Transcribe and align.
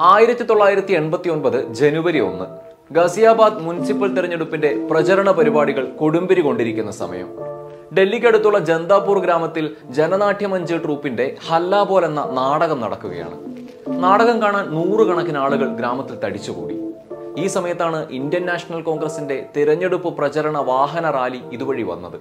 ആയിരത്തി 0.00 0.42
തൊള്ളായിരത്തി 0.42 0.92
എൺപത്തി 0.92 1.28
ഒൻപത് 1.28 1.74
ജനുവരി 1.74 2.20
ഒന്ന് 2.20 2.44
ഗസിയാബാദ് 2.94 3.60
മുനിസിപ്പൽ 3.60 4.14
തെരഞ്ഞെടുപ്പിന്റെ 4.14 4.88
പ്രചരണ 4.90 5.30
പരിപാടികൾ 5.30 5.84
കൊടുമ്പിരി 5.84 6.40
കൊണ്ടിരിക്കുന്ന 6.40 6.90
സമയം. 6.90 7.28
ഡൽഹിക്കടുത്തുള്ള 7.94 8.58
ജന്താപൂർ 8.58 9.18
ഗ്രാമത്തിൽ 9.18 9.76
ജനനാട്യമഞ്ച് 9.90 10.74
ട്രൂപ്പിന്റെ 10.74 11.36
ഹല്ലാബോൽ 11.48 12.04
എന്ന 12.04 12.24
നാടകം 12.24 12.80
നടക്കുകയാണ്. 12.80 13.36
നാടകം 14.02 14.42
കാണാൻ 14.42 14.74
നൂറുകണക്കിന് 14.74 15.38
ആളുകൾ 15.38 15.68
ഗ്രാമത്തിൽ 15.68 16.18
തടിച്ചുകൂടി. 16.24 16.78
ഈ 17.38 17.46
സമയത്താണ് 17.46 18.10
ഇന്ത്യൻ 18.10 18.46
നാഷണൽ 18.46 18.82
കോൺഗ്രസിന്റെ 18.82 19.46
തിരഞ്ഞെടുപ്പ് 19.56 20.08
പ്രചരണ 20.08 20.58
വാഹന 20.58 21.10
റാലി 21.10 21.40
ഇതുവഴി 21.52 21.82
വന്നത്. 21.82 22.18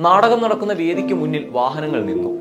നാടകം 0.00 0.42
നടക്കുന്ന 0.42 0.72
വേദിക്ക് 0.72 1.14
മുന്നിൽ 1.14 1.48
വാഹനങ്ങൾ 1.50 2.04
നിന്നു. 2.04 2.38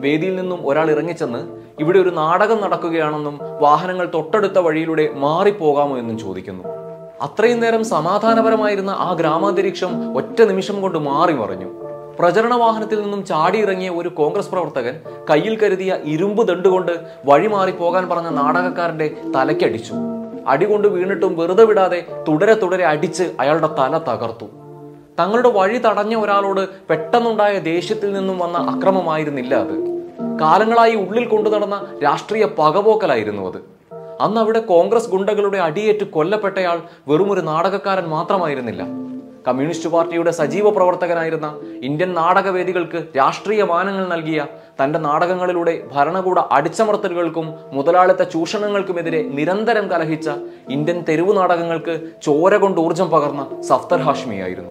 വേദിയിൽ 0.00 0.36
നിന്നും 0.36 0.68
ഒരാൾ 0.68 0.90
ഇറങ്ങിച്ചെന്ന് 0.90 1.40
ഇവിടെ 1.80 1.98
ഒരു 1.98 2.08
നാടകം 2.08 2.60
നടക്കുകയാണെന്നും 2.60 3.40
വാഹനങ്ങൾ 3.60 4.10
തൊട്ടടുത്ത 4.14 4.58
വഴിയിലൂടെ 4.58 5.08
മാറിപ്പോകാമോ 5.14 5.98
എന്നും 5.98 6.18
ചോദിക്കുന്നു. 6.18 6.64
അത്രയും 7.22 7.60
നേരം 7.60 7.84
സമാധാനപരമായിരുന്ന 7.84 8.90
ആ 8.90 9.12
ഗ്രാമാന്തരീക്ഷം 9.12 10.16
ഒറ്റ 10.16 10.42
നിമിഷം 10.42 10.82
കൊണ്ട് 10.82 10.98
മാറി 10.98 11.32
മറിഞ്ഞു. 11.32 11.70
പ്രചരണ 12.18 12.54
വാഹനത്തിൽ 12.54 13.02
നിന്നും 13.02 13.26
ചാടിയിറങ്ങിയ 13.26 13.90
ഒരു 13.90 14.08
കോൺഗ്രസ് 14.08 14.50
പ്രവർത്തകൻ 14.50 15.00
കയ്യിൽ 15.30 15.58
കരുതിയ 15.58 15.96
ഇരുമ്പ് 16.04 16.48
ദണ്ടുകൊണ്ട് 16.48 16.92
വഴി 17.24 17.46
മാറി 17.46 17.70
പോകാൻ 17.70 18.08
പറഞ്ഞ 18.08 18.28
നാടകക്കാരന്റെ 18.28 19.16
തലയ്ക്കടിച്ചു. 19.36 19.94
അടികൊണ്ട് 20.48 20.88
വീണിട്ടും 20.88 21.36
വെറുതെ 21.36 21.64
വിടാതെ 21.64 22.06
തുടരെ 22.28 22.54
തുടരെ 22.54 22.84
അടിച്ച് 22.84 23.24
അയാളുടെ 23.40 23.66
തല 23.66 23.98
തകർത്തു. 23.98 24.46
തങ്ങളുടെ 25.18 25.48
വഴി 25.48 25.78
തടഞ്ഞ 25.78 26.16
ഒരാളോട് 26.16 26.68
പെട്ടെന്നുണ്ടായ 26.90 27.58
ദേഷ്യത്തിൽ 27.58 28.12
നിന്നും 28.12 28.38
വന്ന 28.38 28.58
അക്രമമായിരുന്നില്ല 28.58 29.54
അത്. 29.54 29.74
കാലങ്ങളായി 30.40 30.94
ഉള്ളിൽ 30.94 31.24
കൊണ്ടു 31.24 31.50
നടന്ന 31.50 31.86
രാഷ്ട്രീയ 32.04 32.46
പകപോക്കലായിരുന്നു 32.58 33.48
അത്. 33.48 33.58
അന്ന് 34.20 34.40
അവിടെ 34.40 34.60
കോൺഗ്രസ് 34.60 35.10
ഗുണ്ടകളുടെ 35.10 35.58
അടിയേറ്റ് 35.58 36.04
കൊല്ലപ്പെട്ടയാൾ 36.04 36.78
വെറുമൊരു 37.08 37.40
നാടകക്കാരൻ 37.40 38.08
മാത്രമായിരുന്നില്ല. 38.08 39.08
കമ്മ്യൂണിസ്റ്റ് 39.48 39.90
പാർട്ടിയുടെ 39.90 40.30
സജീവ 40.30 40.70
പ്രവർത്തകനായിരുന്ന 40.70 41.60
ഇന്ത്യൻ 41.82 42.14
നാടകവേദികൾക്ക് 42.14 43.04
രാഷ്ട്രീയ 43.16 43.62
മാനങ്ങൾ 43.62 44.08
നൽകിയ 44.08 44.46
തന്റെ 44.82 44.98
നാടകങ്ങളിലൂടെ 44.98 45.88
ഭരണകൂട 45.92 46.40
അടിച്ചമർത്തലുകൾക്കും 46.52 47.54
മുതലാളിത്ത 47.72 48.22
ചൂഷണങ്ങൾക്കുമെതിരെ 48.22 49.22
നിരന്തരം 49.22 49.90
കലഹിച്ച 49.90 50.30
ഇന്ത്യൻ 50.68 51.04
തെരുവു 51.08 51.32
നാടകങ്ങൾക്ക് 51.32 52.10
ചോര 52.22 52.56
കൊണ്ട് 52.56 52.80
ഊർജം 52.80 53.10
പകർന്ന 53.10 53.60
സഫ്തർ 53.60 54.00
ഹാഷ്മിയായിരുന്നു. 54.00 54.70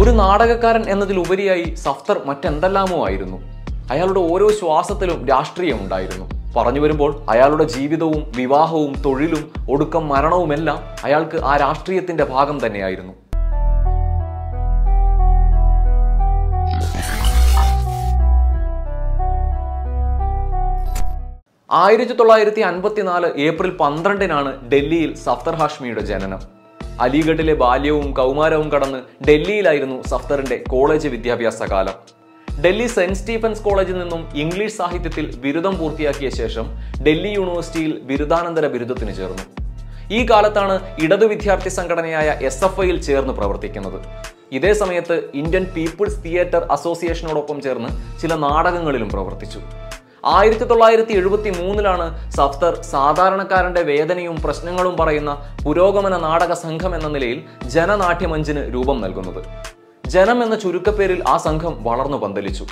ഒരു 0.00 0.10
നാടകക്കാരൻ 0.10 0.84
എന്നതിലുപരിയായി 0.88 1.74
സഫ്തർ 1.74 2.20
മറ്റെന്തെല്ലാമോ 2.26 3.06
ആയിരുന്നു. 3.06 3.36
അയാളുടെ 3.90 4.20
ഓരോ 4.20 4.50
ശ്വാസത്തിലും 4.50 5.28
രാഷ്ട്രീയം 5.28 5.80
ഉണ്ടായിരുന്നു. 5.80 6.26
പറഞ്ഞു 6.56 6.80
വരുമ്പോൾ 6.80 7.24
അയാളുടെ 7.30 7.64
ജീവിതവും 7.64 8.32
വിവാഹവും 8.36 9.02
തൊഴിലും 9.02 9.52
ഒടുക്കം 9.70 10.08
മരണവുമെല്ലാം 10.08 10.78
അയാൾക്ക് 11.04 11.36
ആ 11.44 11.56
രാഷ്ട്രീയത്തിന്റെ 11.56 12.24
ഭാഗം 12.24 12.66
തന്നെയായിരുന്നു. 12.66 13.14
ആയിരത്തി 21.70 22.12
തൊള്ളായിരത്തി 22.12 22.60
അൻപത്തിനാല് 22.60 23.26
ഏപ്രിൽ 23.40 23.70
പന്ത്രണ്ടിനാണ് 23.70 24.70
ഡൽഹിയിൽ 24.70 25.14
സഫ്തർ 25.14 25.54
ഹാഷ്മിയുടെ 25.54 26.00
ജനനം. 26.00 26.53
അലിഗഡിലെ 27.02 27.54
ബാല്യവും 27.54 28.12
കൗമാരവും 28.12 28.68
കടന്ന് 28.72 28.98
ഡൽഹിയിലായിരുന്നു 29.28 29.96
സഫ്തറിന്റെ 30.10 30.56
കോളേജ് 30.72 31.08
വിദ്യാഭ്യാസ 31.08 31.62
കാലം. 31.72 31.96
ഡൽഹി 32.64 32.86
സെന്റ് 32.86 33.18
സ്റ്റീഫൻസ് 33.20 33.62
കോളേജിൽ 33.62 33.98
നിന്നും 33.98 34.22
ഇംഗ്ലീഷ് 34.42 34.76
സാഹിത്യത്തിൽ 34.76 35.36
ബിരുദം 35.36 35.78
പൂർത്തിയാക്കിയ 35.78 36.28
ശേഷം 36.30 36.66
ഡൽഹി 37.06 37.32
യൂണിവേഴ്സിറ്റിയിൽ 37.38 37.92
ബിരുദാനന്തര 38.10 38.66
ബിരുദത്തിന് 38.74 39.14
ചേർന്നു. 39.16 39.44
ഈ 40.10 40.20
കാലത്താണ് 40.30 40.74
ഇടതു 41.04 41.26
വിദ്യാർത്ഥി 41.26 41.68
സംഘടനയായ 41.68 42.28
എസ് 42.50 42.64
എഫ് 42.64 42.80
ഐയിൽ 42.80 43.02
ചേർന്ന് 43.02 43.34
പ്രവർത്തിക്കുന്നത്. 43.34 43.98
ഇതേ 44.52 44.72
സമയത്ത് 44.72 45.16
ഇന്ത്യൻ 45.34 45.64
പീപ്പിൾസ് 45.76 46.24
തിയേറ്റർ 46.24 46.62
അസോസിയേഷനോടൊപ്പം 46.70 47.60
ചേർന്ന് 47.62 48.20
ചില 48.22 48.34
നാടകങ്ങളിലും 48.34 49.08
പ്രവർത്തിച്ചു. 49.08 49.60
ആയിരത്തി 50.32 50.66
തൊള്ളായിരത്തി 50.68 51.14
എഴുപത്തി 51.20 51.50
മൂന്നിലാണ് 51.58 52.06
സഫ്തർ 52.36 52.74
സാധാരണക്കാരന്റെ 52.92 53.82
വേദനയും 53.88 54.36
പ്രശ്നങ്ങളും 54.44 54.94
പറയുന്ന 55.00 55.30
പുരോഗമന 55.64 56.14
നാടക 56.26 56.52
സംഘം 56.64 56.92
എന്ന 56.98 57.08
നിലയിൽ 57.14 57.38
ജനനാട്യമഞ്ചിന് 57.74 58.62
രൂപം 58.74 58.98
നൽകുന്നത്. 59.04 59.40
ജനം 60.04 60.38
എന്ന 60.44 60.56
ചുരുക്കപ്പേരിൽ 60.62 61.20
ആ 61.32 61.36
സംഘം 61.46 61.74
വളർന്നു 61.88 62.18
പന്തലിച്ചു. 62.24 62.66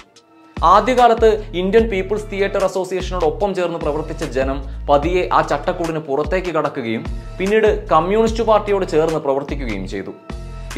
ആദ്യകാലത്ത് 0.57 1.31
ഇന്ത്യൻ 1.61 1.85
പീപ്പിൾസ് 1.93 2.29
തിയേറ്റർ 2.33 2.65
അസോസിയേഷനോടൊപ്പം 2.69 3.51
ചേർന്ന് 3.59 3.79
പ്രവർത്തിച്ച 3.85 4.25
ജനം 4.37 4.59
പതിയെ 4.91 5.23
ആ 5.39 5.41
ചട്ടക്കൂടിന് 5.51 6.03
പുറത്തേക്ക് 6.09 6.53
കടക്കുകയും 6.57 7.05
പിന്നീട് 7.39 7.69
കമ്മ്യൂണിസ്റ്റ് 7.93 8.47
പാർട്ടിയോട് 8.51 8.87
ചേർന്ന് 8.95 9.21
പ്രവർത്തിക്കുകയും 9.27 9.85
ചെയ്തു. 9.95 10.15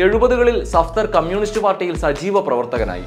എഴുപതുകളിൽ 0.07 0.57
സഫ്തർ 0.75 1.07
കമ്മ്യൂണിസ്റ്റ് 1.17 1.63
പാർട്ടിയിൽ 1.67 1.97
സജീവ 2.05 2.41
പ്രവർത്തകനായി. 2.49 3.07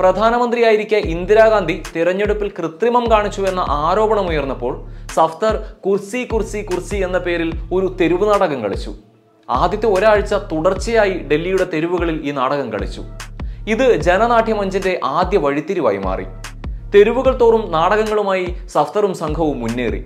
പ്രധാനമന്ത്രിയായിരിക്കെ 0.00 0.96
ഇന്ദിരാഗാന്ധി 0.96 1.82
തിരഞ്ഞെടുപ്പിൽ 1.96 2.52
കൃത്രിമം 2.58 3.10
കാണിച്ചു 3.10 3.42
എന്ന 3.42 3.66
ആരോപണമുയർന്നപ്പോൾ 3.68 4.84
സഫ്തർ 5.14 5.54
കുർസി 5.86 6.24
കുർസി 6.24 6.58
കുർസി 6.62 6.96
എന്ന 6.96 7.18
പേരിൽ 7.18 7.50
ഒരു 7.72 7.96
തെരുവ് 8.00 8.32
നാടകം 8.32 8.62
കളിച്ചു. 8.62 8.92
ആദ്യത്തെ 9.50 9.86
ഒരാഴ്ച 9.86 10.34
തുടർച്ചയായി 10.34 11.10
ഡൽഹിയുടെ 11.10 11.66
തെരുവുകളിൽ 11.74 12.28
ഈ 12.28 12.30
നാടകം 12.30 12.72
കളിച്ചു. 12.72 13.02
ഇത് 13.68 13.96
ജനനാട്യമഞ്ചിന്റെ 14.00 15.00
ആദ്യ 15.04 15.38
വഴിത്തിരിവായി 15.38 15.96
മാറി. 15.96 16.26
തെരുവുകൾ 16.94 17.40
തോറും 17.40 17.72
നാടകങ്ങളുമായി 17.72 18.46
സഫ്തറും 18.66 19.14
സംഘവും 19.14 19.60
മുന്നേറി. 19.60 20.04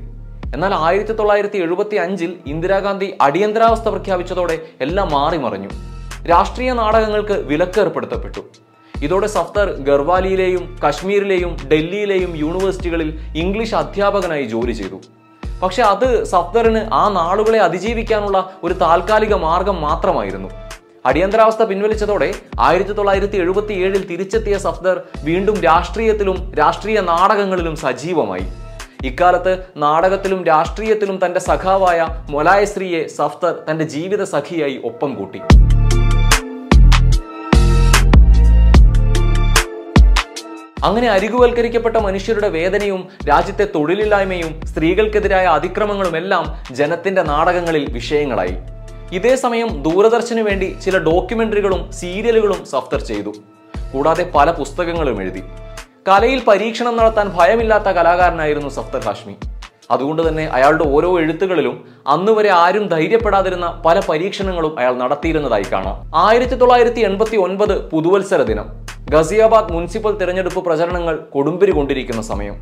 എന്നാൽ 0.55 0.75
ആയിരത്തി 0.75 1.13
തൊള്ളായിരത്തി 1.13 1.59
എഴുപത്തി 1.59 1.97
അഞ്ചിൽ 1.97 2.37
ഇന്ദിരാഗാന്ധി 2.47 3.15
അടിയന്തരാവസ്ഥ 3.21 3.89
പ്രഖ്യാപിച്ചതോടെ 3.89 4.59
എല്ലാം 4.81 5.11
മാറിമറിഞ്ഞു. 5.13 5.69
രാഷ്ട്രീയ 6.29 6.73
നാടകങ്ങൾക്ക് 6.73 7.33
വിലക്ക് 7.33 7.81
ഏർപ്പെടുത്തപ്പെട്ടു. 7.81 8.41
ഇതോടെ 9.03 9.27
സഫ്തർ 9.27 9.69
ഗർവാലിയിലെയും 9.89 10.79
കശ്മീരിലെയും 10.89 11.57
ഡൽഹിയിലെയും 11.71 12.33
യൂണിവേഴ്സിറ്റികളിൽ 12.37 13.09
ഇംഗ്ലീഷ് 13.43 13.75
അധ്യാപകനായി 13.75 14.45
ജോലി 14.45 14.73
ചെയ്തു. 14.73 14.99
പക്ഷെ 15.63 15.83
അത് 15.83 16.25
സഫ്തറിന് 16.25 16.83
ആ 16.95 17.09
നാളുകളെ 17.09 17.59
അതിജീവിക്കാനുള്ള 17.59 18.39
ഒരു 18.65 18.75
താൽക്കാലിക 18.75 19.35
മാർഗം 19.35 19.81
മാത്രമായിരുന്നു. 19.81 20.51
അടിയന്തരാവസ്ഥ 21.07 21.63
പിൻവലിച്ചതോടെ 21.63 22.35
ആയിരത്തി 22.61 22.93
തൊള്ളായിരത്തി 22.93 23.37
എഴുപത്തി 23.37 23.75
ഏഴിൽ 23.85 24.03
തിരിച്ചെത്തിയ 24.07 24.59
സഫ്ദർ 24.59 24.97
വീണ്ടും 25.25 25.57
രാഷ്ട്രീയത്തിലും 25.61 26.53
രാഷ്ട്രീയ 26.59 27.01
നാടകങ്ങളിലും 27.01 27.77
സജീവമായി. 27.77 28.47
ഇക്കാലത്ത് 29.05 29.53
നാടകത്തിലും 29.77 30.45
രാഷ്ട്രീയത്തിലും 30.45 31.19
തന്റെ 31.27 31.41
സഖാവായ 31.41 32.09
മൊലായശ്രീയെ 32.31 33.07
സഫ്തർ 33.19 33.55
തന്റെ 33.71 33.85
ജീവിത 33.85 34.23
സഖിയായി 34.25 34.81
ഒപ്പം 34.85 35.15
കൂട്ടി. 35.15 35.41
അങ്ങനെ 40.85 41.09
അരികുവൽക്കരിക്കപ്പെട്ട 41.09 41.97
മനുഷ്യരുടെ 41.97 42.49
വേദനയും 42.49 43.09
രാജ്യത്തെ 43.29 43.69
തൊഴിലില്ലായ്മയും 43.75 44.67
സ്ത്രീകൾക്കെതിരായ 44.67 45.47
അതിക്രമങ്ങളും 45.47 46.17
എല്ലാം 46.17 46.57
ജനത്തിന്റെ 46.73 47.23
നാടകങ്ങളിൽ 47.23 47.93
വിഷയങ്ങളായി. 47.93 48.55
ഇതേ 49.13 49.37
സമയം 49.37 49.83
ദൂരദർശനു 49.83 50.43
വേണ്ടി 50.43 50.77
ചില 50.85 50.99
ഡോക്യുമെന്ററികളും 50.99 51.93
സീരിയലുകളും 51.93 52.67
സഫ്തർ 52.67 53.01
ചെയ്തു. 53.01 53.33
കൂടാതെ 53.93 54.31
പല 54.35 54.51
പുസ്തകങ്ങളും 54.51 55.23
എഴുതി. 55.23 55.43
കലയിൽ 56.09 56.43
പരീക്ഷണം 56.49 56.97
നടത്താൻ 56.97 57.37
ഭയമില്ലാത്ത 57.37 57.85
കലാകാരനായിരുന്നു 57.85 58.69
സഫ്തർ 58.69 59.05
ഹാഷ്മി. 59.05 59.35
അതുകൊണ്ട് 59.91 60.29
തന്നെ 60.29 60.47
അയാളുടെ 60.47 60.85
ഓരോ 60.85 61.21
എഴുത്തുകളിലും 61.21 61.85
അന്നുവരെ 62.07 62.51
ആരും 62.51 62.89
ധൈര്യപ്പെടാതിരുന്ന 62.89 63.83
പല 63.87 64.01
പരീക്ഷണങ്ങളും 64.09 64.79
അയാൾ 64.79 64.95
നടത്തിയിരുന്നതായി 64.95 65.65
കാണാം. 65.73 66.11
ആയിരത്തി 66.15 66.55
തൊള്ളായിരത്തി 66.55 67.01
എൺപത്തി 67.01 67.37
ഒൻപത് 67.37 67.91
പുതുവത്സര 67.91 68.43
ദിനം. 68.43 68.69
ഗസിയാബാദ് 69.13 69.73
മുനിസിപ്പൽ 69.75 70.13
തിരഞ്ഞെടുപ്പ് 70.19 70.61
പ്രചരണങ്ങൾ 70.67 71.15
കൊടുമ്പിരി 71.35 71.73
കൊണ്ടിരിക്കുന്ന 71.77 72.23
സമയം. 72.31 72.57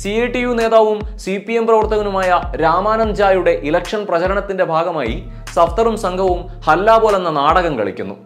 സി 0.00 0.10
ഐ 0.22 0.24
ടി 0.34 0.40
യു 0.44 0.50
നേതാവും 0.58 0.98
സി 1.24 1.34
പി 1.44 1.54
എം 1.58 1.64
പ്രവർത്തകനുമായ 1.68 2.30
രാമാനന്ദ് 2.62 3.16
ജായുടെ 3.20 3.52
ഇലക്ഷൻ 3.68 4.00
പ്രചരണത്തിന്റെ 4.08 4.64
ഭാഗമായി 4.72 5.14
സഫ്തറും 5.54 5.96
സംഘവും 6.04 6.40
ഹല്ലാബോൽ 6.66 7.14
എന്ന 7.20 7.30
നാടകം 7.38 7.76
കളിക്കുന്നു. 7.78 8.16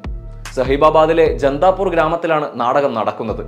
സഹിബാബാദിലെ 0.56 1.26
ജന്താപൂർ 1.44 1.90
ഗ്രാമത്തിലാണ് 1.94 2.48
നാടകം 2.62 2.94
നടക്കുന്നത്. 2.98 3.44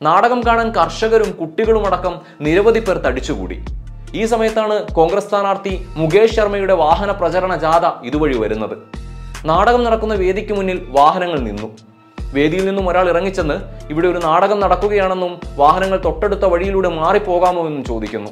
നാടകം 0.00 0.42
കാണാൻ 0.48 0.70
കർഷകരും 0.78 1.30
കുട്ടികളുമടക്കം 1.40 2.16
നിരവധി 2.46 2.82
പേർ 2.88 2.98
തടിച്ചുകൂടി. 3.06 3.58
ഈ 4.20 4.24
സമയത്താണ് 4.34 4.74
കോൺഗ്രസ് 4.98 5.28
സ്ഥാനാർത്ഥി 5.30 5.76
മുകേഷ് 6.00 6.36
ശർമ്മയുടെ 6.38 6.76
വാഹന 6.84 7.10
പ്രചരണ 7.22 7.52
ജാഥ 7.66 7.86
ഇതുവഴി 8.10 8.36
വരുന്നത്. 8.42 8.76
നാടകം 9.52 9.82
നടക്കുന്ന 9.86 10.14
വേദിക്ക് 10.24 10.54
മുന്നിൽ 10.58 10.80
വാഹനങ്ങൾ 10.98 11.40
നിന്നു. 11.48 11.70
വേദിയിൽ 12.32 12.64
നിന്നും 12.64 12.88
ഒരാൾ 12.88 13.08
ഇറങ്ങിച്ചെന്ന് 13.08 13.54
ഇവിടെ 13.90 14.08
ഒരു 14.08 14.18
നാടകം 14.18 14.60
നടക്കുകയാണെന്നും 14.60 15.40
വാഹനങ്ങൾ 15.56 16.02
തൊട്ടടുത്ത 16.04 16.44
വഴിയിലൂടെ 16.44 16.88
മാറിപ്പോകാമോ 16.88 17.66
എന്നും 17.66 17.84
ചോദിക്കുന്നു. 17.84 18.30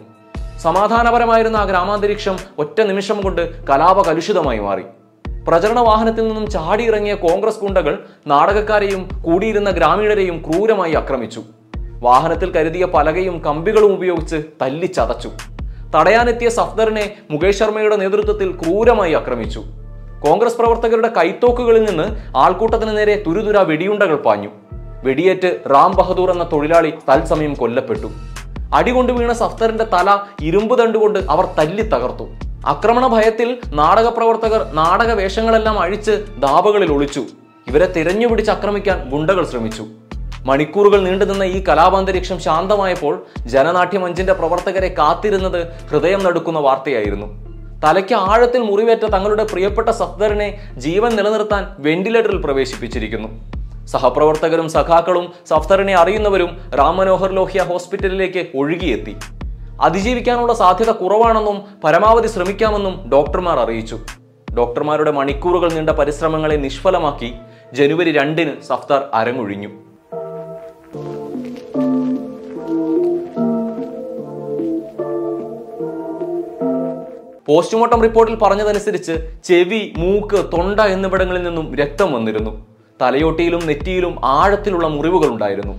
സമാധാനപരമായിരുന്ന 0.61 1.57
ആ 1.57 1.65
ഗ്രാമാന്തരീക്ഷം 1.65 2.37
ഒറ്റ 2.59 2.81
നിമിഷം 2.81 3.21
കൊണ്ട് 3.21 3.67
കലാപ 3.67 4.03
കലുഷിതമായി 4.03 4.59
മാറി. 4.59 4.83
പ്രചരണ 5.49 5.81
വാഹനത്തിൽ 5.81 6.29
നിന്നും 6.29 6.51
ചാടിയിറങ്ങിയ 6.51 7.15
കോൺഗ്രസ് 7.15 7.61
ഗുണ്ടകൾ 7.61 7.99
നാടകക്കാരെയും 8.27 9.09
കൂടിയിരുന്ന 9.23 9.71
ഗ്രാമീണരെയും 9.71 10.45
ക്രൂരമായി 10.47 10.95
ആക്രമിച്ചു. 10.95 11.43
വാഹനത്തിൽ 12.01 12.51
കരുതിയ 12.51 12.85
പലകയും 12.85 13.39
കമ്പികളും 13.39 13.93
ഉപയോഗിച്ച് 13.93 14.37
തല്ലിച്ചതച്ചു. 14.63 15.31
തടയാനെത്തിയ 15.97 16.49
സഫ്ദറിനെ 16.49 17.15
മുകേഷ് 17.31 17.59
ശർമ്മയുടെ 17.59 17.97
നേതൃത്വത്തിൽ 17.97 18.53
ക്രൂരമായി 18.53 19.13
ആക്രമിച്ചു. 19.13 19.65
കോൺഗ്രസ് 20.25 20.57
പ്രവർത്തകരുടെ 20.57 21.09
കൈത്തോക്കുകളിൽ 21.09 21.85
നിന്ന് 21.85 22.37
ആൾക്കൂട്ടത്തിന് 22.37 22.99
നേരെ 22.99 23.23
തുരുതുര 23.27 23.59
വെടിയുണ്ടകൾ 23.59 24.17
പാഞ്ഞു. 24.17 24.49
വെടിയേറ്റ് 25.05 25.61
റാം 25.75 25.97
ബഹദൂർ 25.97 26.31
എന്ന 26.31 26.45
തൊഴിലാളി 26.53 26.91
തത്സമയം 26.91 27.55
കൊല്ലപ്പെട്ടു. 27.55 28.11
അടികൊണ്ട് 28.75 29.13
വീണ 29.13 29.33
സഫ്തറിന്റെ 29.33 29.85
തല 29.85 30.19
ഇരുമ്പ് 30.41 30.79
തണ്ടുകൊണ്ട് 30.79 31.19
അവർ 31.19 31.45
തല്ലി 31.59 31.83
തകർത്തു. 31.83 32.29
ആക്രമണ 32.67 33.07
ഭയത്തിൽ 33.07 33.59
നാടക 33.73 34.09
പ്രവർത്തകർ 34.09 34.71
നാടക 34.73 35.13
വേഷങ്ങളെല്ലാം 35.13 35.79
അഴിച്ച് 35.79 36.25
ദാബകളിൽ 36.39 36.93
ഒളിച്ചു. 36.93 37.25
ഇവരെ 37.67 37.93
തിരഞ്ഞുപിടിച്ച് 37.93 38.51
ആക്രമിക്കാൻ 38.51 39.11
ഗുണ്ടകൾ 39.11 39.47
ശ്രമിച്ചു. 39.47 39.85
മണിക്കൂറുകൾ 40.45 41.01
നീണ്ടുനിന്ന 41.01 41.43
ഈ 41.43 41.65
കലാപാന്തരീക്ഷം 41.65 42.41
ശാന്തമായപ്പോൾ 42.41 43.27
ജനനാട്യമഞ്ചിന്റെ 43.47 44.33
പ്രവർത്തകരെ 44.33 44.95
കാത്തിരുന്നത് 44.99 45.61
ഹൃദയം 45.91 46.25
നടുക്കുന്ന 46.25 46.59
വാർത്തയായിരുന്നു. 46.59 47.50
തലയ്ക്ക് 47.85 48.15
ആഴത്തിൽ 48.15 48.63
മുറിവേറ്റ 48.63 49.05
തങ്ങളുടെ 49.15 49.45
പ്രിയപ്പെട്ട 49.45 49.89
സഫ്ദറിനെ 49.89 50.49
ജീവൻ 50.77 51.11
നിലനിർത്താൻ 51.17 51.63
വെന്റിലേറ്ററിൽ 51.79 52.41
പ്രവേശിപ്പിച്ചിരിക്കുന്നു. 52.43 53.29
സഹപ്രവർത്തകരും 53.87 54.69
സഖാക്കളും 54.69 55.27
സഫ്തറിനെ 55.51 55.95
അറിയുന്നവരും 55.95 56.51
റാം 56.79 56.97
മനോഹർ 56.97 57.31
ലോഹ്യ 57.33 57.63
ഹോസ്പിറ്റലിലേക്ക് 57.63 58.47
ഒഴുകിയെത്തി. 58.55 59.15
അതിജീവിക്കാനുള്ള 59.83 60.53
സാധ്യത 60.53 60.91
കുറവാണെന്നും 60.91 61.59
പരമാവധി 61.85 62.29
ശ്രമിക്കാമെന്നും 62.29 63.11
ഡോക്ടർമാർ 63.13 63.59
അറിയിച്ചു. 63.59 63.99
ഡോക്ടർമാരുടെ 64.59 65.11
മണിക്കൂറുകൾ 65.11 65.73
നീണ്ട 65.73 65.91
പരിശ്രമങ്ങളെ 65.91 66.57
നിഷ്ഫലമാക്കി 66.57 67.33
ജനുവരി 67.73 68.13
രണ്ടിന് 68.13 68.53
സഫ്താർ 68.69 69.03
അരങ്ങൊഴിഞ്ഞു. 69.15 69.71
പോസ്റ്റ്മോർട്ടം 77.51 78.01
റിപ്പോർട്ടിൽ 78.07 78.35
പറഞ്ഞതനുസരിച്ച് 78.43 79.15
ചെവി 79.47 79.79
മൂക്ക് 80.01 80.41
തൊണ്ട 80.53 80.81
എന്നിവിടങ്ങളിൽ 80.95 81.43
നിന്നും 81.47 81.67
രക്തം 81.81 82.09
വന്നിരുന്നു. 82.17 82.53
തലയോട്ടിയിലും 83.01 83.63
നെറ്റിയിലും 83.69 84.13
ആഴത്തിലുള്ള 84.35 84.87
മുറിവുകൾ 84.97 85.29
ഉണ്ടായിരുന്നു 85.35 85.75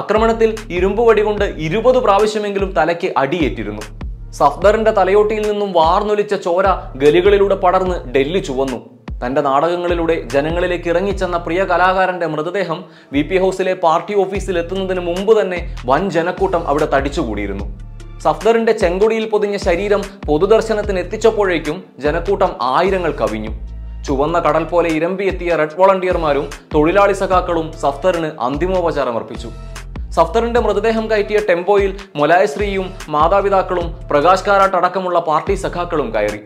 ആക്രമണത്തിൽ 0.00 0.50
ഇരുമ്പ് 0.76 1.02
വടി 1.08 1.22
കൊണ്ട് 1.26 1.44
ഇരുപത് 1.66 1.98
പ്രാവശ്യമെങ്കിലും 2.06 2.70
തലയ്ക്ക് 2.78 3.10
അടിയേറ്റിരുന്നു. 3.22 3.84
സഫ്ദറിന്റെ 4.40 4.94
തലയോട്ടിയിൽ 4.98 5.44
നിന്നും 5.50 5.70
വാർന്നൊലിച്ച 5.78 6.34
ചോര 6.46 6.66
ഗലികളിലൂടെ 7.02 7.58
പടർന്ന് 7.64 7.98
ഡൽഹി 8.16 8.42
ചുവന്നു. 8.48 8.80
തന്റെ 9.22 9.40
നാടകങ്ങളിലൂടെ 9.48 10.16
ജനങ്ങളിലേക്ക് 10.34 10.88
ഇറങ്ങിച്ചെന്ന 10.92 11.36
പ്രിയ 11.46 11.62
കലാകാരന്റെ 11.70 12.26
മൃതദേഹം 12.34 12.78
വി 13.14 13.24
പി 13.30 13.36
ഹൗസിലെ 13.42 13.74
പാർട്ടി 13.86 14.14
ഓഫീസിൽ 14.24 14.56
എത്തുന്നതിന് 14.64 15.02
മുമ്പ് 15.08 15.32
തന്നെ 15.40 15.60
വൻ 15.92 16.02
ജനക്കൂട്ടം 16.16 16.62
അവിടെ 16.72 16.88
തടിച്ചുകൂടിയിരുന്നു. 16.94 17.66
സഫ്ദറിന്റെ 18.24 18.72
ചെങ്കൊടിയിൽ 18.80 19.24
പൊതിഞ്ഞ 19.30 19.56
ശരീരം 19.66 20.02
പൊതുദർശനത്തിന് 20.26 20.98
എത്തിച്ചപ്പോഴേക്കും 21.02 21.76
ജനക്കൂട്ടം 22.04 22.50
ആയിരങ്ങൾ 22.74 23.12
കവിഞ്ഞു. 23.20 23.52
ചുവന്ന 24.06 24.36
കടൽ 24.44 24.64
പോലെ 24.72 24.88
ഇരമ്പിയെത്തിയ 24.98 25.56
റെഡ് 25.60 25.76
വോളണ്ടിയർമാരും 25.80 26.46
തൊഴിലാളി 26.74 27.14
സഖാക്കളും 27.22 27.66
സഫ്തറിന് 27.82 28.30
അന്തിമോപചാരം 28.46 29.16
അർപ്പിച്ചു. 29.18 29.50
സഫ്തറിന്റെ 30.16 30.60
മൃതദേഹം 30.60 31.04
കയറ്റിയ 31.10 31.38
ടെമ്പോയിൽ 31.50 31.92
മൊലായശ്രീയും 32.20 32.86
മാതാപിതാക്കളും 33.14 33.86
പ്രകാശ് 34.10 34.46
കാരാട്ട് 34.48 34.76
അടക്കമുള്ള 34.80 35.18
പാർട്ടി 35.28 35.54
സഖാക്കളും 35.64 36.08
കയറി. 36.16 36.40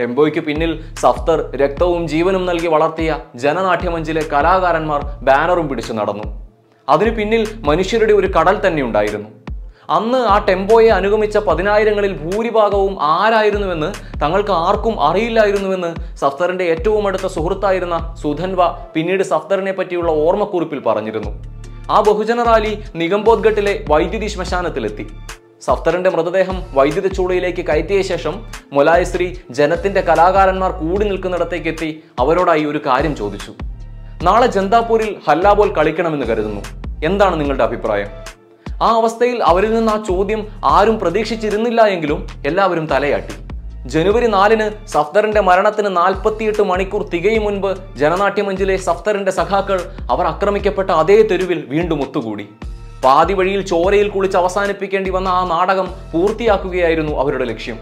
ടെമ്പോയ്ക്ക് 0.00 0.42
പിന്നിൽ 0.48 0.72
സഫ്തർ 1.04 1.38
രക്തവും 1.62 2.02
ജീവനും 2.12 2.44
നൽകി 2.50 2.68
വളർത്തിയ 2.74 3.12
ജനനാട്യമഞ്ചിലെ 3.44 4.22
കലാകാരന്മാർ 4.34 5.02
ബാനറും 5.28 5.68
പിടിച്ചു 5.70 5.94
നടന്നു. 6.00 6.28
അതിനു 6.88 7.10
പിന്നിൽ 7.16 7.42
മനുഷ്യരുടെ 7.68 8.12
ഒരു 8.12 8.28
കടൽ 8.36 8.56
തന്നെ 8.66 8.82
ഉണ്ടായിരുന്നു. 8.82 9.28
അന്ന് 9.94 10.18
ആ 10.32 10.34
ടെമ്പോയെ 10.48 10.88
അനുഗമിച്ച 10.96 11.36
പതിനായിരങ്ങളിൽ 11.48 12.12
ഭൂരിഭാഗവും 12.22 12.94
ആരായിരുന്നുവെന്ന് 13.00 13.88
തങ്ങൾക്ക് 14.22 14.52
ആർക്കും 14.64 14.94
അറിയില്ലായിരുന്നുവെന്ന് 15.08 15.90
സഫ്തറിന്റെ 16.22 16.64
ഏറ്റവും 16.72 17.06
അടുത്ത 17.08 17.26
സുഹൃത്തായിരുന്ന 17.36 17.96
സുധൻവ 18.22 18.66
പിന്നീട് 18.94 19.24
സഫ്തറിനെ 19.32 19.72
പറ്റിയുള്ള 19.72 20.10
ഓർമ്മക്കുറിപ്പിൽ 20.26 20.82
പറഞ്ഞിരുന്നു. 20.88 21.32
ആ 21.90 21.98
ബഹുജന 22.08 22.42
റാലി 22.48 22.72
നിഗംബോദ്ഘട്ടിലെ 22.94 23.74
വൈദ്യുതി 23.90 24.26
ശ്മശാനത്തിലെത്തി. 24.26 25.06
സഫ്തറിന്റെ 25.66 26.10
മൃതദേഹം 26.14 26.56
വൈദ്യുത 26.74 27.08
ചൂളയിലേക്ക് 27.16 27.62
കയറ്റിയ 27.68 28.02
ശേഷം 28.12 28.34
മൊലായശ്രീ 28.72 29.28
ജനത്തിന്റെ 29.58 30.00
കലാകാരന്മാർ 30.08 30.72
കൂടി 30.82 31.04
നിൽക്കുന്നിടത്തേക്ക് 31.10 31.68
എത്തി 31.68 31.90
അവരോടായി 32.18 32.64
ഒരു 32.64 32.80
കാര്യം 32.86 33.14
ചോദിച്ചു. 33.16 33.54
നാളെ 34.26 34.46
ജന്താപൂരിൽ 34.56 35.10
ഹല്ലാബോൽ 35.28 35.70
കളിക്കണമെന്ന് 35.78 36.26
കരുതുന്നു. 36.26 36.62
എന്താണ് 37.04 37.34
നിങ്ങളുടെ 37.40 37.64
അഭിപ്രായം? 37.64 38.10
ആ 38.82 38.88
അവസ്ഥയിൽ 38.94 39.42
അവരിൽ 39.42 39.74
നിന്ന് 39.74 39.92
ആ 39.92 40.04
ചോദ്യം 40.08 40.46
ആരും 40.64 40.98
പ്രതീക്ഷിച്ചിരുന്നില്ല 40.98 41.82
എങ്കിലും 41.82 42.26
എല്ലാവരും 42.46 42.86
തലയാട്ടി. 42.86 43.34
ജനുവരി 43.86 44.26
നാലിന് 44.26 44.86
സഫ്തറിന്റെ 44.88 45.40
മരണത്തിന് 45.40 45.96
നാൽപ്പത്തിയെട്ട് 45.96 46.62
മണിക്കൂർ 46.62 47.02
തികയും 47.08 47.44
മുൻപ് 47.44 47.70
ജനനാട്യമഞ്ചിലെ 47.96 48.76
സഫ്തറിന്റെ 48.76 49.32
സഖാക്കൾ 49.32 49.78
അവർ 50.10 50.26
ആക്രമിക്കപ്പെട്ട 50.26 50.90
അതേ 50.90 51.22
തെരുവിൽ 51.22 51.66
വീണ്ടും 51.68 52.02
ഒത്തുകൂടി. 52.02 52.48
പാതി 53.04 53.34
വഴിയിൽ 53.34 53.60
ചോരയിൽ 53.66 54.08
കുളിച്ച് 54.08 54.36
അവസാനിപ്പിക്കേണ്ടി 54.36 55.10
വന്ന 55.10 55.28
ആ 55.28 55.44
നാടകം 55.44 55.88
പൂർത്തിയാക്കുകയായിരുന്നു 56.12 57.12
അവരുടെ 57.12 57.44
ലക്ഷ്യം. 57.44 57.78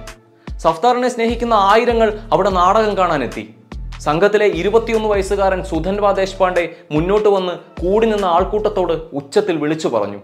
സഫ്താറിനെ 0.59 1.09
സ്നേഹിക്കുന്ന 1.09 1.55
ആയിരങ്ങൾ 1.55 2.19
അവിടെ 2.33 2.51
നാടകം 2.51 2.97
കാണാനെത്തി. 2.97 3.55
സംഘത്തിലെ 4.01 4.47
ഇരുപത്തിയൊന്ന് 4.47 5.09
വയസ്സുകാരൻ 5.09 5.65
സുധൻവാ 5.65 6.13
ദേശ്പാണ്ഡെ 6.13 6.65
മുന്നോട്ട് 6.93 7.29
വന്ന് 7.29 7.53
കൂടി 7.83 8.07
നിന്ന 8.07 8.25
ആൾക്കൂട്ടത്തോട് 8.25 8.93
ഉച്ചത്തിൽ 9.13 9.57
വിളിച്ചു 9.57 9.89
പറഞ്ഞു. 9.89 10.19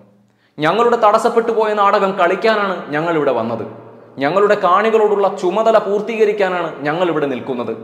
ഞങ്ങളുടെ 0.58 0.96
തടസ്സപ്പെട്ടു 0.96 1.52
പോയ 1.52 1.74
നാടകം 1.74 2.18
കളിക്കാനാണ് 2.18 2.90
ഞങ്ങൾ 2.90 3.14
ഇവിടെ 3.14 3.32
വന്നത്. 3.32 3.66
ഞങ്ങളുടെ 4.18 4.54
കാണികളോടുള്ള 4.54 5.36
ചുമതല 5.42 5.78
പൂർത്തീകരിക്കാനാണ് 5.78 6.84
ഞങ്ങൾ 6.84 7.08
ഇവിടെ 7.08 7.26
നിൽക്കുന്നത്. 7.26 7.76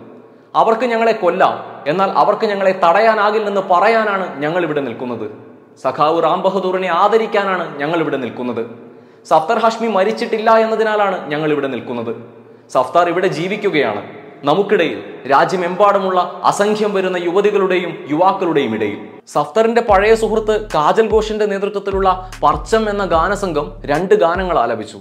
അവർക്ക് 0.54 0.84
ഞങ്ങളെ 0.84 1.12
കൊല്ലാം 1.12 1.64
എന്നാൽ 1.86 2.10
അവർക്ക് 2.10 2.44
ഞങ്ങളെ 2.44 2.80
തടയാനാകില്ലെന്ന് 2.84 3.60
പറയാനാണ് 3.60 4.40
ഞങ്ങൾ 4.40 4.62
ഇവിടെ 4.62 4.80
നിൽക്കുന്നത്. 4.80 5.30
സഖാവ് 5.82 6.22
റാം 6.22 6.42
ബഹദൂറിനെ 6.42 6.88
ആദരിക്കാനാണ് 6.88 7.78
ഞങ്ങൾ 7.78 8.00
ഇവിടെ 8.00 8.16
നിൽക്കുന്നത്. 8.16 8.66
സഫ്തർ 9.24 9.58
ഹാഷ്മി 9.58 9.86
മരിച്ചിട്ടില്ല 9.86 10.58
എന്നതിനാലാണ് 10.58 11.30
ഞങ്ങൾ 11.30 11.52
ഇവിടെ 11.52 11.66
നിൽക്കുന്നത്. 11.66 12.16
സഫ്താർ 12.70 13.08
ഇവിടെ 13.08 13.28
ജീവിക്കുകയാണ്. 13.28 14.17
നമുക്കിടയിൽ 14.44 15.02
രാജ്യമെമ്പാടുമുള്ള 15.30 16.40
അസംഖ്യം 16.44 16.94
വരുന്ന 16.94 17.16
യുവതികളുടെയും 17.16 18.06
യുവാക്കളുടെയും 18.10 18.74
ഇടയിൽ. 18.74 18.98
സഫ്തറിന്റെ 19.26 19.80
പഴയ 19.80 20.14
സുഹൃത്ത് 20.14 20.68
കാജൽ 20.74 21.10
ഘോഷിന്റെ 21.10 21.46
നേതൃത്വത്തിലുള്ള 21.46 22.30
പർച്ചം 22.42 22.90
എന്ന 22.90 23.04
ഗാനസംഘം 23.04 23.82
രണ്ട് 23.84 24.14
ഗാനങ്ങൾ 24.14 24.58
ആലപിച്ചു. 24.58 24.98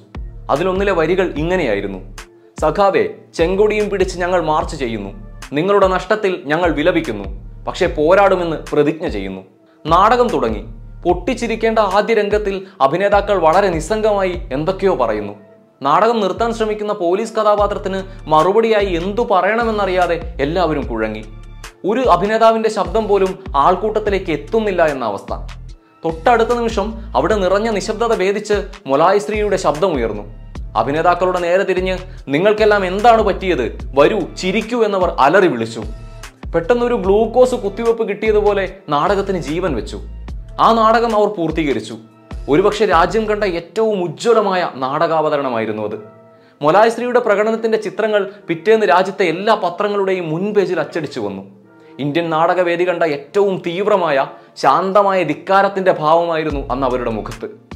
അതിലൊന്നിലെ 0.49 0.91
വരികൾ 0.91 1.33
ഇങ്ങനെയായിരുന്നു. 1.33 2.17
സഖാവെ 2.61 3.15
ചെങ്കൊടിയും 3.33 3.89
പിടിച്ച് 3.89 4.19
ഞങ്ങൾ 4.19 4.41
മാർച്ച് 4.41 4.75
ചെയ്യുന്നു. 4.75 5.09
നിങ്ങളുടെ 5.53 5.87
നഷ്ടത്തിൽ 5.87 6.41
ഞങ്ങൾ 6.45 6.71
വിലപിക്കുന്നു. 6.71 7.25
പക്ഷേ 7.63 7.85
പോരാടുമെന്ന് 7.87 8.57
പ്രതിജ്ഞ 8.71 9.07
ചെയ്യുന്നു. 9.07 9.41
നാടകം 9.85 10.27
തുടങ്ങി. 10.27 10.65
പൊട്ടിച്ചിരിക്കേണ്ട 11.05 11.79
ആദ്യ 11.79 12.13
രംഗത്തിൽ 12.13 12.67
അഭിനേതാക്കൾ 12.81 13.37
വളരെ 13.37 13.69
നിസ്സംഗമായി 13.69 14.41
എന്തൊക്കെയോ 14.53 14.95
പറയുന്നു. 14.95 15.46
നാടകം 15.81 16.19
നിർത്താൻ 16.19 16.53
ശ്രമിക്കുന്ന 16.53 16.93
പോലീസ് 16.93 17.33
കഥാപാത്രത്തിന് 17.33 18.03
മറുപടിയായി 18.27 18.85
എന്തു 18.85 19.27
പറയണമെന്നറിയാതെ 19.31 20.33
എല്ലാവരും 20.41 20.87
കുഴങ്ങി. 20.87 21.25
ഒരു 21.85 21.99
അഭിനേതാവിന്റെ 21.99 22.69
ശബ്ദം 22.69 23.07
പോലും 23.07 23.39
ആൾക്കൂട്ടത്തിലേക്ക് 23.55 24.31
എത്തുന്നില്ല 24.31 24.85
എന്ന 24.85 25.05
അവസ്ഥ. 25.05 25.33
തൊട്ടടുത്ത 26.05 26.49
നിമിഷം 26.49 26.93
അവിടെ 27.15 27.35
നിറഞ്ഞ 27.35 27.69
നിശബ്ദത 27.69 28.15
ഭേദിച്ച് 28.15 28.67
മൊലായി 28.85 29.17
സ്ത്രീയുടെ 29.17 29.57
ശബ്ദം 29.57 29.93
ഉയർന്നു. 29.93 30.23
അഭിനേതാക്കളുടെ 30.77 31.39
നേരെ 31.39 31.63
തിരിഞ്ഞ് 31.63 31.97
നിങ്ങൾക്കെല്ലാം 32.27 32.85
എന്താണ് 32.85 33.21
പറ്റിയത്? 33.21 33.77
വരൂ 33.99 34.19
ചിരിക്കൂ 34.37 34.83
എന്നവർ 34.83 35.15
അലറി 35.19 35.47
വിളിച്ചു. 35.47 35.83
പെട്ടെന്നൊരു 36.55 36.95
ഗ്ലൂക്കോസ് 36.95 37.55
കുത്തിവെപ്പ് 37.55 38.09
കിട്ടിയതുപോലെ 38.09 38.77
നാടകത്തിന് 38.89 39.37
ജീവൻ 39.37 39.75
വെച്ചു. 39.75 40.01
ആ 40.59 40.73
നാടകം 40.73 41.15
അവർ 41.15 41.27
പൂർത്തീകരിച്ചു. 41.27 41.97
ഒരുപക്ഷെ 42.49 42.85
രാജ്യം 42.85 43.25
കണ്ട 43.25 43.43
ഏറ്റവും 43.43 44.03
ഉജ്ജ്വലമായ 44.03 44.71
നാടകാവതരണമായിരുന്നു 44.75 45.83
അത്. 45.83 45.95
മൊലായശ്രീയുടെ 46.61 47.19
പ്രകടനത്തിന്റെ 47.19 47.77
ചിത്രങ്ങൾ 47.77 48.31
പിറ്റേന്ന് 48.47 48.85
രാജ്യത്തെ 48.85 49.23
എല്ലാ 49.23 49.55
പത്രങ്ങളുടെയും 49.55 50.29
മുൻപേജിൽ 50.29 50.79
അച്ചടിച്ചു 50.79 51.19
വന്നു. 51.19 51.43
ഇന്ത്യൻ 51.99 52.29
നാടകവേദി 52.29 52.87
കണ്ട 52.87 53.03
ഏറ്റവും 53.03 53.61
തീവ്രമായ 53.67 54.27
ശാന്തമായ 54.55 55.23
ധിക്കാരത്തിന്റെ 55.23 55.91
ഭാവമായിരുന്നു 55.91 56.67
അന്ന് 56.71 56.87
അവരുടെ 56.87 57.09
മുഖത്ത്. 57.09 57.66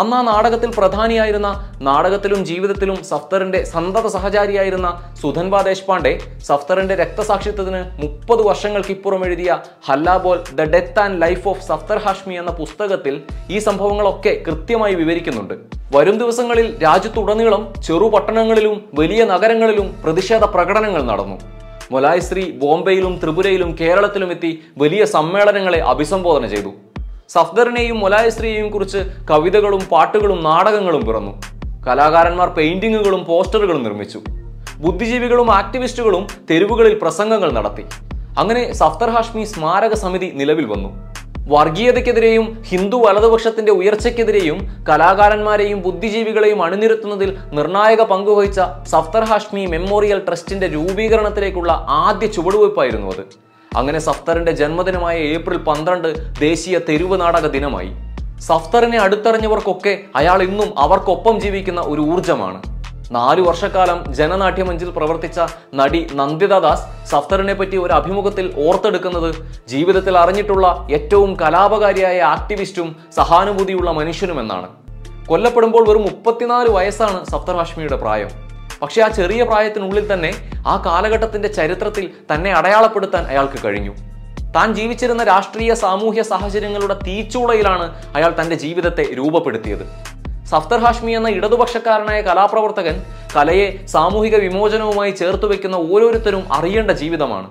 അന്ന് 0.00 0.16
ആ 0.16 0.20
നാടകത്തിൽ 0.28 0.70
പ്രധാനിയായിരുന്ന 0.76 1.48
നാടകത്തിലും 1.86 2.40
ജീവിതത്തിലും 2.44 2.98
സഫ്തറിന്റെ 3.10 3.60
സന്തത 3.72 4.06
സഹചാരിയായിരുന്ന 4.14 4.88
സുധൻബ 5.22 5.60
ദേശ്പാണ്ഡെ 5.68 6.12
സഫ്തറിന്റെ 6.48 6.94
രക്തസാക്ഷിത്വത്തിന് 7.02 7.80
മുപ്പത് 8.02 8.42
വർഷങ്ങൾക്കിപ്പുറം 8.48 9.22
എഴുതിയ 9.26 9.58
Halla Bol 9.88 10.38
the 10.58 10.68
death 10.74 11.00
and 11.04 11.20
life 11.22 11.48
of 11.52 11.64
Safdar 11.70 11.98
Hashmi 12.06 12.34
എന്ന 12.34 12.52
പുസ്തകത്തിൽ 12.60 13.16
ഈ 13.50 13.58
സംഭവങ്ങളൊക്കെ 13.58 14.32
കൃത്യമായി 14.46 14.94
വിവരിക്കുന്നുണ്ട്. 14.94 15.54
വരും 15.96 16.18
ദിവസങ്ങളിൽ 16.18 16.68
രാജ്യത്തുടനീളം 16.86 17.62
ചെറു 17.86 18.08
പട്ടണങ്ങളിലും 18.14 18.76
വലിയ 19.00 19.24
നഗരങ്ങളിലും 19.34 19.88
പ്രതിഷേധ 20.04 20.44
പ്രകടനങ്ങൾ 20.56 21.02
നടന്നു. 21.02 21.38
മൊലായശ്രീ 21.92 22.44
ബോംബെയിലും 22.62 23.14
ത്രിപുരയിലും 23.22 23.70
കേരളത്തിലും 23.80 24.30
എത്തി 24.34 24.50
വലിയ 24.78 25.04
സമ്മേളനങ്ങളെ 25.16 25.80
അഭിസംബോധന 25.92 26.46
ചെയ്തു. 26.54 26.72
സഫ്ദറിനെയും 27.28 28.00
മൊലായശ്രീയെയും 28.00 28.70
കുറിച്ച് 28.70 28.98
കവിതകളും 29.30 29.82
പാട്ടുകളും 29.92 30.44
നാടകങ്ങളും 30.44 31.06
പിറന്നു. 31.06 31.32
കലാകാരന്മാർ 31.86 32.48
പെയിന്റിങ്ങുകളും 32.48 33.24
പോസ്റ്ററുകളും 33.24 33.82
നിർമ്മിച്ചു. 33.82 34.20
ബുദ്ധിജീവികളും 34.78 35.50
ആക്ടിവിസ്റ്റുകളും 35.50 36.26
തെരുവുകളിൽ 36.50 36.98
പ്രസംഗങ്ങൾ 37.02 37.52
നടത്തി. 37.52 37.84
അങ്ങനെ 38.38 38.72
സഫ്തർ 38.72 39.10
ഹാഷ്മി 39.10 39.44
സ്മാരക 39.44 39.94
സമിതി 39.94 40.32
നിലവിൽ 40.34 40.64
വന്നു. 40.64 40.90
വർഗീയതയ്ക്കെതിരെയും 41.48 42.62
ഹിന്ദു 42.68 42.96
വലതുപക്ഷത്തിന്റെ 42.96 43.72
ഉയർച്ചയ്ക്കെതിരെയും 43.72 44.58
കലാകാരന്മാരെയും 44.88 45.82
ബുദ്ധിജീവികളെയും 45.82 46.62
അണിനിരത്തുന്നതിൽ 46.62 47.36
നിർണായക 47.52 48.02
പങ്കുവഹിച്ച 48.02 48.60
സഫ്തർ 48.86 49.24
ഹാഷ്മി 49.24 49.66
മെമ്മോറിയൽ 49.66 50.22
ട്രസ്റ്റിന്റെ 50.28 50.66
രൂപീകരണത്തിലേക്കുള്ള 50.66 51.86
ആദ്യ 51.88 52.26
ചുവടുവയ്പായിരുന്നു 52.26 53.06
അത്. 53.06 53.24
അങ്ങനെ 53.74 53.98
സഫ്തറിന്റെ 53.98 54.52
ജന്മദിനമായ 54.52 55.16
ഏപ്രിൽ 55.18 55.58
പന്ത്രണ്ട് 55.58 56.38
ദേശീയ 56.40 56.78
തെരുവ് 56.88 57.20
നാടക 57.20 57.46
ദിനമായി. 57.46 57.90
സഫ്തറിനെ 58.40 58.98
അടുത്തറിഞ്ഞവർക്കൊക്കെ 58.98 59.98
അയാൾ 60.16 60.42
ഇന്നും 60.42 60.78
അവർക്കൊപ്പം 60.78 61.40
ജീവിക്കുന്ന 61.40 61.80
ഒരു 61.80 62.00
ഊർജമാണ് 62.00 62.62
നാലു 63.12 63.42
വർഷക്കാലം 63.42 64.12
ജനനാട്യമഞ്ചിൽ 64.12 64.90
പ്രവർത്തിച്ച 64.90 65.40
നടി 65.74 66.06
നന്ദിത 66.14 66.58
ദാസ് 66.58 67.10
സഫ്തറിനെ 67.10 67.54
പറ്റി 67.54 67.76
ഒരു 67.76 67.92
അഭിമുഖത്തിൽ 67.92 68.54
ഓർത്തെടുക്കുന്നത് 68.68 69.34
ജീവിതത്തിൽ 69.68 70.18
അറിഞ്ഞിട്ടുള്ള 70.18 70.86
ഏറ്റവും 70.90 71.36
കലാപകാരിയായ 71.40 72.20
ആക്ടിവിസ്റ്റും 72.20 72.96
സഹാനുഭൂതിയുള്ള 73.16 73.90
മനുഷ്യനുമെന്നാണ്. 73.90 74.68
കൊല്ലപ്പെടുമ്പോൾ 75.28 75.88
വെറും 75.88 76.02
മുപ്പത്തിനാല് 76.02 76.68
വയസ്സാണ് 76.68 77.24
സഫ്തർ 77.24 77.56
ഹാഷ്മിയുടെ 77.56 77.96
പ്രായം. 77.96 78.45
പക്ഷേ 78.82 79.02
ആ 79.02 79.08
ചെറിയ 79.08 79.42
പ്രായത്തിനുള്ളിൽ 79.44 80.12
തന്നെ 80.12 80.30
ആ 80.66 80.82
കാലഘട്ടത്തിന്റെ 80.86 81.48
ചരിത്രത്തിൽ 81.48 82.10
തന്നെ 82.34 82.52
അടയാളപ്പെടുത്താൻ 82.52 83.24
അയാൾക്ക് 83.26 83.64
കഴിഞ്ഞു. 83.64 83.94
താൻ 84.56 84.74
ജീവിച്ചിരുന്ന 84.74 85.24
രാഷ്ട്രീയ 85.24 85.74
സാമൂഹ്യ 85.74 86.22
സാഹചര്യങ്ങളുടെ 86.22 86.94
തീച്ചൂളയിലാണ് 86.94 88.16
അയാൾ 88.16 88.34
തന്റെ 88.40 88.56
ജീവിതത്തെ 88.56 89.06
രൂപപ്പെടുത്തിയത്. 89.14 89.84
സഫ്തർ 90.46 90.78
ഹാഷ്മി 90.78 91.12
എന്ന 91.12 91.28
ഇടതുപക്ഷക്കാരനായ 91.28 92.20
കലാപ്രവർത്തകൻ 92.22 93.02
കലയെ 93.36 93.86
സാമൂഹിക 93.86 94.36
വിമോചനവുമായി 94.36 95.10
ചേർത്ത് 95.10 95.46
വെക്കുന്ന 95.46 95.76
ഓരോരുത്തരും 95.76 96.52
അറിയേണ്ട 96.52 96.90
ജീവിതമാണ്. 96.90 97.50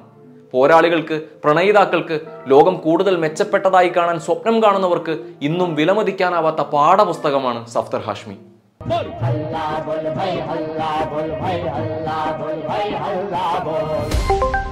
പോരാളികൾക്ക് 0.52 1.22
പ്രണയിതാക്കൾക്ക് 1.44 2.20
ലോകം 2.48 2.76
കൂടുതൽ 2.78 3.18
മെച്ചപ്പെട്ടതായി 3.18 3.88
കാണാൻ 3.88 4.20
സ്വപ്നം 4.20 4.64
കാണുന്നവർക്ക് 4.64 5.20
ഇന്നും 5.42 5.76
വിലമതിക്കാനാവാത്ത 5.76 6.62
പാഠപുസ്തകമാണ് 6.62 7.68
സഫ്തർ 7.68 8.00
ഹാഷ്മി. 8.00 8.38
بول 8.86 9.14
هلا 9.22 9.80
بول 9.80 10.08
هي 10.20 10.42
هلا 10.42 11.06
بول 11.10 11.32
هي 11.32 11.70
هلا 11.70 12.32
بول 12.38 12.72
هي 12.72 12.96
هلا 12.96 13.60
بول. 13.64 14.65